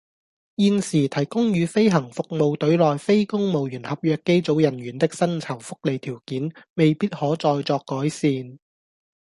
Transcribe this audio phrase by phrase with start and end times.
[0.57, 8.57] 現時提供予飛行服務隊內非公務員合約機組人員的薪酬福利條件，未必可再作改善